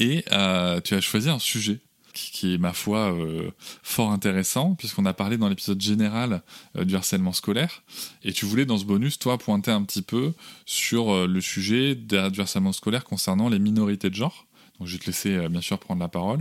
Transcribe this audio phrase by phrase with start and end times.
[0.00, 1.78] et euh, tu as choisi un sujet
[2.12, 3.50] qui, est, ma foi, euh,
[3.82, 6.42] fort intéressant, puisqu'on a parlé dans l'épisode général
[6.76, 7.84] euh, du harcèlement scolaire.
[8.24, 10.32] Et tu voulais, dans ce bonus, toi, pointer un petit peu
[10.66, 14.46] sur le sujet du harcèlement scolaire concernant les minorités de genre.
[14.84, 16.40] Je vais te laisser, euh, bien sûr, prendre la parole.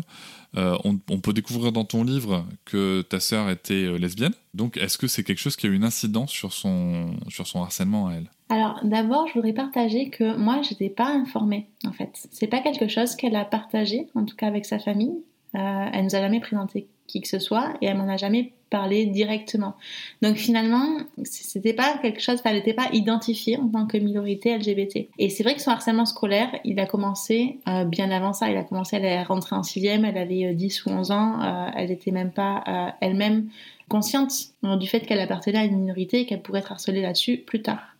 [0.58, 4.34] Euh, on, peut découvrir dans ton livre que ta sœur était euh, lesbienne.
[4.54, 7.62] Donc, est-ce que c'est quelque chose qui a eu une incidence sur son, sur son
[7.62, 8.30] harcèlement à elle?
[8.52, 12.28] Alors d'abord, je voudrais partager que moi, je n'étais pas informée en fait.
[12.32, 15.14] C'est pas quelque chose qu'elle a partagé, en tout cas avec sa famille.
[15.54, 19.06] Elle nous a jamais présenté qui que ce soit et elle m'en a jamais parlé
[19.06, 19.76] directement.
[20.22, 25.08] Donc finalement, c'était pas quelque chose, elle n'était pas identifiée en tant que minorité LGBT.
[25.18, 28.50] Et c'est vrai que son harcèlement scolaire, il a commencé euh, bien avant ça.
[28.50, 31.42] Il a commencé, elle est rentrée en sixième, elle avait euh, 10 ou 11 ans,
[31.42, 33.50] euh, elle n'était même pas euh, elle-même
[33.88, 34.32] consciente
[34.64, 37.62] euh, du fait qu'elle appartenait à une minorité et qu'elle pourrait être harcelée là-dessus plus
[37.62, 37.96] tard.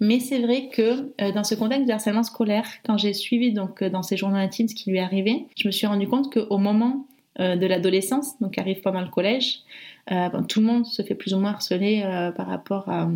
[0.00, 3.82] Mais c'est vrai que euh, dans ce contexte de harcèlement scolaire, quand j'ai suivi donc
[3.82, 6.58] euh, dans ses journaux intimes ce qui lui arrivait, je me suis rendu compte qu'au
[6.58, 7.06] moment
[7.40, 9.60] euh, de l'adolescence, donc arrive pendant le collège,
[10.10, 13.08] euh, bon, tout le monde se fait plus ou moins harceler euh, par rapport à,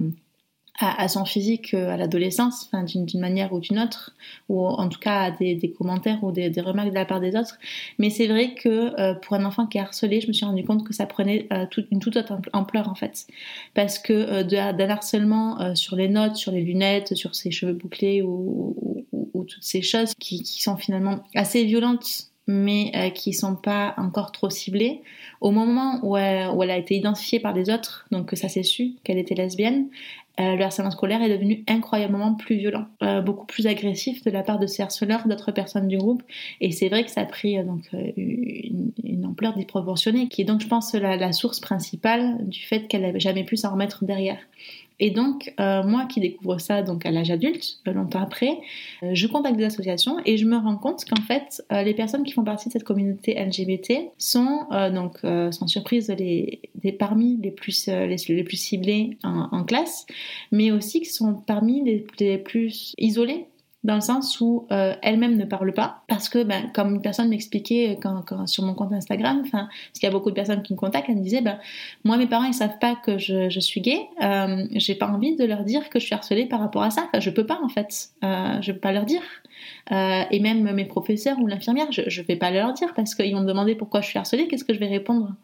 [1.09, 4.15] son physique euh, à l'adolescence, d'une manière ou d'une autre,
[4.49, 7.59] ou en tout cas à des, commentaires ou des, remarques de la part des autres.
[7.99, 10.85] Mais c'est vrai que pour un enfant qui est harcelé, je me suis rendu compte
[10.85, 11.47] que ça prenait
[11.91, 13.27] une toute autre ampleur en fait
[13.75, 14.43] parce que euh,
[14.73, 19.31] d'un harcèlement sur les notes, sur les lunettes, sur ses cheveux bouclés ou, ou- ou-
[19.35, 24.33] ou toutes ces choses qui sont finalement assez violentes mais euh, qui sont pas encore
[24.33, 25.03] trop ciblées.
[25.41, 28.49] Au moment où elle, où elle a été identifiée par les autres, donc que ça
[28.49, 29.89] s'est su qu'elle était lesbienne,
[30.41, 34.43] euh, le harcèlement scolaire est devenu incroyablement plus violent, euh, beaucoup plus agressif de la
[34.43, 36.23] part de ses harceleurs, d'autres personnes du groupe.
[36.63, 40.41] Et c'est vrai que ça a pris euh, donc euh, une, une ampleur disproportionnée, qui
[40.41, 43.73] est donc, je pense, la, la source principale du fait qu'elle n'avait jamais pu s'en
[43.73, 44.39] remettre derrière.
[45.05, 48.61] Et donc, euh, moi qui découvre ça donc à l'âge adulte, euh, longtemps après,
[49.03, 52.33] euh, je contacte des associations et je me rends compte qu'en fait, les personnes qui
[52.33, 54.61] font partie de cette communauté LGBT sont
[54.95, 56.61] donc sans surprise les,
[57.01, 60.07] parmi les plus les, les plus ciblés en, en classe,
[60.53, 63.47] mais aussi qui sont parmi les, les plus isolés
[63.85, 67.29] dans le sens où euh, elle-même ne parle pas parce que ben, comme une personne
[67.29, 70.63] m'expliquait quand, quand- sur mon compte Instagram enfin parce qu'il y a beaucoup de personnes
[70.63, 71.59] qui me contactent elle me disait ben
[72.05, 75.37] moi mes parents ils savent pas que je, je suis gay euh, j'ai pas envie
[75.37, 77.03] de leur dire que je suis harcelée par rapport à ça.
[77.09, 78.11] Enfin, je peux pas en fait.
[78.25, 79.21] Euh, je peux pas leur dire
[79.91, 83.35] Euh, et même mes professeurs ou l'infirmière je, je vais pas leur dire parce qu'ils
[83.35, 85.35] vont me demander pourquoi je suis harcelée qu'est-ce que je vais répondre?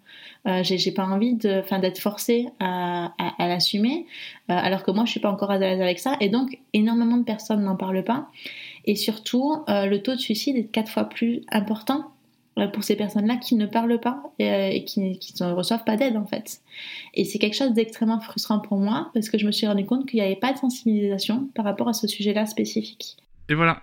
[0.47, 4.07] Euh, j'ai pas envie d'être forcée à, l'assumer,
[4.51, 7.17] euh, alors que moi je suis pas encore à l'aise avec ça, et donc énormément
[7.17, 8.29] de personnes n'en parlent pas,
[8.85, 12.13] et surtout euh, le taux de suicide est quatre fois plus important
[12.73, 16.17] pour ces personnes-là qui ne parlent pas et, et qui, qui ne reçoivent pas d'aide
[16.17, 16.61] en fait.
[17.15, 20.07] Et c'est quelque chose d'extrêmement frustrant pour moi parce que je me suis rendu compte
[20.07, 23.17] qu'il n'y avait pas de sensibilisation par rapport à ce sujet-là spécifique.
[23.49, 23.83] Et voilà,